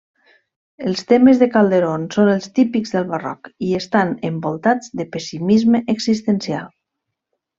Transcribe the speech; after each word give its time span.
Els 0.91 1.01
temes 1.11 1.41
de 1.41 1.47
Calderón 1.55 2.07
són 2.15 2.31
els 2.35 2.47
típics 2.55 2.95
del 2.95 3.05
barroc 3.11 3.51
i 3.67 3.77
estan 3.81 4.15
envoltats 4.31 4.89
de 5.01 5.07
pessimisme 5.17 5.85
existencial. 5.97 6.67